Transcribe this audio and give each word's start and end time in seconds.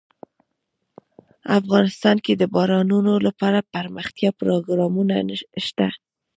افغانستان 1.59 2.17
کې 2.25 2.33
د 2.35 2.43
بارانونو 2.55 3.13
لپاره 3.27 3.59
دپرمختیا 3.61 4.29
پروګرامونه 4.41 5.15
شته. 5.65 5.87